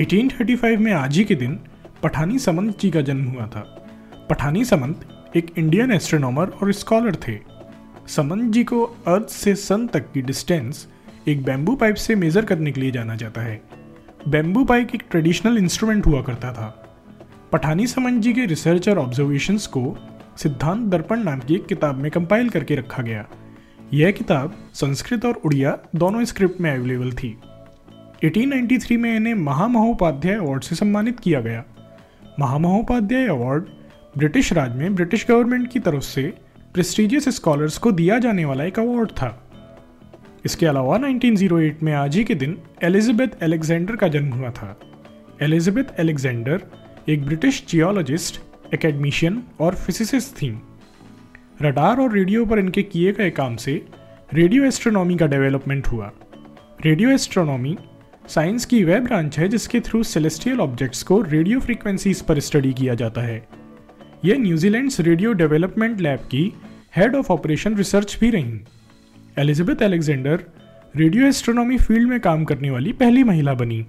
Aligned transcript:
1835 0.00 0.76
में 0.76 0.92
आज 0.92 1.16
ही 1.16 1.24
के 1.24 1.34
दिन 1.34 1.58
पठानी 2.02 2.38
समंत 2.38 2.78
जी 2.80 2.90
का 2.90 3.00
जन्म 3.00 3.24
हुआ 3.24 3.46
था। 3.46 3.60
पठानी 4.30 4.64
समंत 4.64 5.00
एक 5.36 5.50
इंडियन 5.58 5.92
एस्ट्रोनॉमर 5.92 6.48
और 6.48 6.72
स्कॉलर 6.72 7.14
थे। 7.14 7.38
समंत 8.08 8.52
जी 8.52 8.64
को 8.64 8.82
अर्थ 8.84 9.28
से 9.28 9.54
सन 9.54 9.86
तक 9.86 10.12
की 10.12 10.22
डिस्टेंस 10.22 10.88
एक 11.28 11.44
बैम्बू 11.44 11.74
पाइप 11.74 11.94
से 11.94 12.14
मेज़र 12.14 12.44
करने 12.44 12.72
के 12.72 12.80
लिए 12.80 12.90
जाना 12.90 13.16
जाता 13.16 13.40
है। 13.40 13.60
बैम्बू 14.28 14.64
पाइप 14.64 14.94
एक 14.94 15.02
ट्रेडिशनल 15.10 15.58
इंस्ट्रूमेंट 15.58 16.06
हुआ 16.06 16.22
करता 16.22 16.52
था। 16.52 16.68
पठानी 17.52 17.86
समंत 17.86 18.22
जी 18.22 18.32
के 18.32 18.46
रिसर्च 18.46 18.88
और 18.88 18.98
ऑब्जर्वेशंस 18.98 19.66
को 19.66 19.96
सिद्धांत 20.36 20.88
दर्पण 20.88 21.22
नाम 21.22 21.40
की 21.40 21.54
एक 21.54 21.66
किताब 21.66 21.94
में 21.94 22.10
कंपाइल 22.10 22.48
करके 22.48 22.74
रखा 22.74 23.02
गया। 23.02 23.26
यह 23.92 24.10
किताब 24.10 24.56
संस्कृत 24.74 25.24
और 25.24 25.40
उड़िया 25.44 25.78
दोनों 25.96 26.24
स्क्रिप्ट 26.24 26.60
में 26.60 26.74
अवेलेबल 26.74 27.12
थी। 27.12 27.36
1893 28.24 28.96
में 28.96 29.16
इन्हें 29.16 29.34
महामहोपाध्याय 29.34 30.34
अवार्ड 30.34 30.62
से 30.62 30.74
सम्मानित 30.74 31.20
किया 31.20 31.40
गया। 31.40 31.64
महामहोपाध्याय 32.40 33.26
अवार्ड 33.26 33.64
ब्रिटिश 34.18 34.52
राज 34.52 34.76
में 34.76 34.94
ब्रिटिश 34.94 35.26
गवर्नमेंट 35.28 35.70
की 35.70 35.78
तरफ़ 35.78 36.02
से 36.02 36.22
प्रेस्टिजियस 36.74 37.28
स्कॉलर्स 37.28 37.78
को 37.78 37.92
दिया 37.92 38.18
जाने 38.18 38.44
वाला 38.44 38.64
एक 38.64 38.78
अवार्ड 38.78 39.10
था। 39.10 39.50
इसके 40.44 40.66
अलावा 40.66 40.98
1908 40.98 41.82
में 41.82 41.92
आज 41.92 42.16
ही 42.16 42.24
के 42.24 42.34
दिन 42.34 42.58
एलिजाबेथ 42.82 43.42
एलेक्जेंडर 43.42 43.96
का 43.96 44.08
जन्म 44.08 44.32
हुआ 44.32 44.50
था। 44.50 44.80
एलिजाबेथ 45.42 46.00
एलेक्जेंडर 46.00 46.62
एक 47.08 47.24
ब्रिटिश 47.24 47.66
जियोलॉजिस्ट 47.68 48.40
एकेडमिशियन 48.74 49.42
और 49.60 49.74
फिजिसिस्ट 49.74 50.42
थीं। 50.42 50.58
रडार 51.62 52.00
और 52.00 52.12
रेडियो 52.12 52.46
पर 52.46 52.58
इनके 52.58 52.82
किए 52.82 53.12
गए 53.12 53.30
काम 53.30 53.56
से 53.56 53.86
रेडियो 54.34 54.64
एस्ट्रोनॉमी 54.64 55.16
का 55.16 55.26
डेवलपमेंट 55.26 55.86
हुआ। 55.86 56.12
रेडियो 56.84 57.10
एस्ट्रोनॉमी 57.10 57.78
साइंस 58.34 58.64
की 58.64 58.84
वह 58.84 59.00
ब्रांच 59.00 59.38
है 59.38 59.48
जिसके 59.48 59.80
थ्रू 59.80 60.02
सेलेस्टियल 60.02 60.60
ऑब्जेक्ट्स 60.60 61.02
को 61.02 61.20
रेडियो 61.20 61.60
फ्रीक्वेंसीज 61.60 62.22
पर 62.22 62.40
स्टडी 62.40 62.72
किया 62.72 62.94
जाता 62.94 63.20
है। 63.20 63.48
यह 64.24 64.38
New Zealand's 64.38 65.00
radio 65.00 65.32
development 65.32 66.00
lab 66.00 66.18
की 66.18 66.54
हेड 66.96 67.14
ऑफ़ 67.14 67.32
ऑपरेशन 67.32 67.76
रिसर्च 67.76 68.16
भी 68.20 68.30
रहीं। 68.30 68.60
Elizabeth 69.38 69.82
Alexander 69.82 70.44
radio 70.96 71.26
astronomy 71.26 71.76
field 71.76 72.08
में 72.08 72.20
काम 72.20 72.44
करने 72.44 72.70
वाली 72.70 72.92
पहली 72.92 73.24
महिला 73.24 73.54
बनी। 73.54 73.86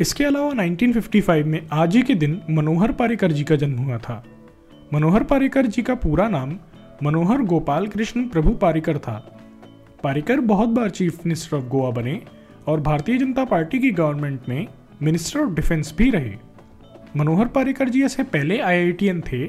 इसके 0.00 0.24
अलावा 0.24 0.50
1955 0.50 1.44
में 1.44 1.66
आज 1.72 1.96
ही 1.96 2.02
के 2.02 2.14
दिन 2.14 2.40
मनोहर 2.50 2.92
पारिकर 2.92 3.32
जी 3.32 3.44
का 3.44 3.56
जन्म 3.56 3.78
हुआ 3.78 3.98
था। 3.98 4.24
मनोहर 4.94 5.22
पारिकर 5.22 5.66
जी 5.66 5.82
का 5.82 5.94
पूरा 5.94 6.28
नाम 6.28 6.56
मनोहर 7.02 7.42
गोपाल 7.42 7.86
कृष्ण 7.86 8.28
प्रभु 8.28 8.50
पारिकर 8.50 8.98
था। 8.98 9.18
पारिकर 10.02 10.40
बहुत 10.40 10.68
बार 10.68 10.90
चीफ 10.90 11.26
मिनिस्टर 11.26 11.56
ऑफ़ 11.56 11.64
गोवा 11.64 11.90
बने 11.90 12.20
और 12.66 12.80
भारतीय 12.80 13.18
जनता 13.18 13.44
पार्टी 13.44 13.78
की 13.78 13.90
गवर्नमेंट 13.90 14.40
में 14.48 14.66
मिनिस्टर 15.02 15.40
ऑफ़ 15.40 15.50
डिफेंस 15.50 15.94
भी 15.98 16.10
रहे। 16.10 16.34
मनोहर 17.16 17.46
पारिकर 17.46 17.88
जी 17.88 18.02
ऐसे 18.02 18.22
पहले 18.22 18.58
आईआईटीएन 18.58 19.20
थे, 19.20 19.46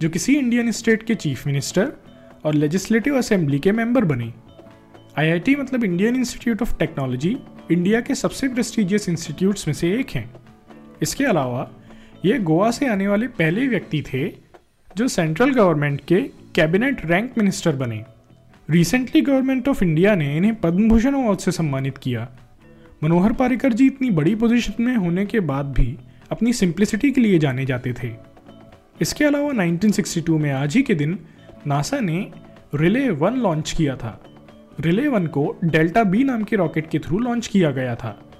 जो 0.00 0.08
किसी 0.08 0.34
इंडियन 0.34 0.70
स्टेट 0.70 1.02
के 1.02 1.14
चीफ 1.14 1.46
मिनिस्टर 1.46 1.92
और 2.44 2.54
लेजिस्लेटिव 2.54 3.18
असेंबली 3.18 3.58
के 3.58 3.72
मेंबर 3.72 4.04
बने। 4.04 4.32
आईआईटी 5.18 5.56
मतलब 5.56 5.84
Indian 5.84 6.16
Institute 6.16 6.62
of 6.62 6.78
Technology 6.78 7.36
India 7.72 8.00
के 8.00 8.14
सबसे 8.14 8.48
प्रेस्टिजियस 8.48 9.08
इंस्टीट्यूट्स 9.08 9.68
में 9.68 9.74
से 9.74 9.92
एक 9.92 10.10
हैं। 10.10 10.30
इसके 11.02 11.24
अलावा, 11.24 11.70
ये 12.24 12.38
गोवा 12.38 12.70
से 12.70 12.88
आने 12.88 13.08
वाले 13.08 13.28
पहले 13.28 13.68
व्यक्ति 13.68 14.02
थे, 14.02 14.28
जो 14.96 15.08
सेंट्रल 15.08 15.50
गवर्नमेंट 15.50 16.00
के 16.00 16.20
कैबिनेट 16.54 17.06
रैंक 17.06 17.38
मिनिस्टर 17.38 17.76
बने। 17.76 18.04
रिसेंटली 18.70 19.20
गवर्नमेंट 19.20 19.68
ऑफ़ 19.68 19.84
इंडिया 19.84 20.14
ने 20.14 20.36
इन्हें 20.36 20.54
पद्म 20.54 20.88
भूषण 20.88 21.14
अवार्ड 21.14 21.38
से 21.38 21.52
सम्मानित 21.52 21.98
किया। 21.98 22.28
मनोहर 23.02 23.32
पारिकर 23.32 23.72
जी 23.72 23.86
इतनी 23.86 24.10
बड़ी 24.10 24.34
पोजीशन 24.34 24.82
में 24.82 24.96
होने 24.96 25.26
के 25.26 25.40
बाद 25.40 25.66
भी 25.66 25.98
अपनी 26.30 26.52
सिंप्लिसिटी 26.52 27.10
के 27.10 27.20
लिए 27.20 27.38
जाने 27.38 27.66
जाते 27.66 27.92
थे। 27.92 28.12
इसके 29.00 29.24
अलावा 29.24 29.48
1962 29.48 30.38
में 30.38 30.50
आज 30.52 30.76
ही 30.76 30.82
के 30.82 30.94
दिन 30.94 31.18
नासा 31.66 32.00
ने 32.00 32.32
रिले 32.74 33.10
वन 33.10 33.34
लॉन्च 33.34 33.72
किया 33.72 33.96
था। 33.96 34.24
रिले 34.80 35.08
वन 35.08 35.26
को 35.26 35.56
डेल्टा 35.64 36.04
बी 36.04 36.24
नाम 36.24 36.42
के 36.42 36.56
रॉकेट 36.56 36.90
के 36.90 36.98
थ्रू 36.98 37.18
लॉन्च 37.18 37.46
किया 37.46 37.70
गया 37.70 37.94
था। 37.94 38.30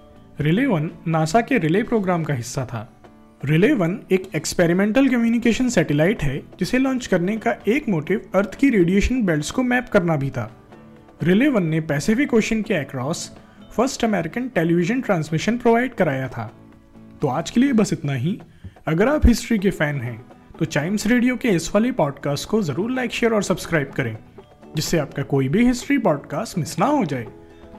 रिले 0.40 0.66
वन 0.66 0.90
नासा 1.08 1.40
के 1.40 1.58
रिले 1.58 1.82
प्रोग्राम 1.82 2.24
का 2.24 2.34
हिस्सा 2.34 2.64
था। 2.64 3.02
रिले 3.44 3.72
वन 3.72 4.00
एक 4.12 4.22
एक्सपेरिमेंटल 4.36 5.08
कम्युनिकेशन 5.08 5.68
सैटेलाइट 5.68 6.22
है, 6.22 6.38
जिसे 6.38 6.78
लॉन्च 6.78 7.06
करने 7.06 7.36
का 7.36 7.54
एक 7.68 7.88
मोटिव 7.88 8.30
अर्थ 8.34 8.54
की 8.54 8.70
रेडिएशन 8.70 9.22
बेल्ट्स 9.22 9.50
को 9.50 9.62
मैप 9.62 9.88
करना 9.88 10.16
भी 10.16 10.30
था। 10.30 10.52
रिले 11.22 11.48
वन 11.48 11.62
ने 11.62 11.80
पैसिफिक 11.80 12.34
ओशन 12.34 12.62
के 12.62 12.74
across 12.74 13.38
first 13.78 14.04
American 14.04 14.48
television 14.48 15.00
transmission 15.00 15.58
provide 15.58 15.92
कराया 15.94 16.28
था। 16.28 16.46
तो 17.22 17.28
आज 17.28 17.50
के 17.50 17.60
लिए 17.60 17.72
बस 17.72 17.92
इतना 17.92 18.12
ही। 18.12 18.38
अगर 18.86 19.08
आप 19.08 19.26
हिस्ट्री 19.26 19.58
के 19.58 19.70
फ़ैन 19.70 20.00
हैं 20.00 20.18
तो 20.58 20.64
चाइम्स 20.64 21.06
रेडियो 21.06 21.36
के 21.36 21.48
इस 21.48 21.70
वाले 21.74 21.92
पॉडकास्ट 21.92 22.48
को 22.48 22.60
ज़रूर 22.62 22.90
लाइक 22.90 23.10
शेयर 23.10 23.34
और 23.34 23.42
सब्सक्राइब 23.42 23.90
करें, 23.90 24.16
जिससे 24.76 24.98
आपका 24.98 25.22
कोई 25.24 25.48
भी 25.48 25.66
हिस्ट्री 25.66 25.98
पॉडकास्ट 25.98 26.58
मिस 26.58 26.78
ना 26.78 26.86
हो 26.86 27.04
जाए। 27.04 27.26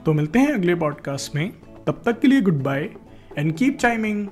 तो 0.05 0.13
मिलते 0.13 0.39
हैं 0.39 0.53
अगले 0.53 0.75
पॉडकास्ट 0.75 1.35
में। 1.35 1.51
तब 1.87 2.01
तक 2.05 2.19
के 2.19 2.27
लिए 2.27 2.41
good 2.41 2.63
bye 2.63 2.89
and 3.37 3.55
keep 3.57 3.77
chiming 3.77 4.27